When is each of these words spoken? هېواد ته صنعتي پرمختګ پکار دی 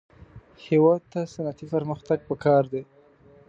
هېواد 0.65 1.01
ته 1.11 1.19
صنعتي 1.33 1.65
پرمختګ 1.73 2.19
پکار 2.29 2.63
دی 2.71 2.81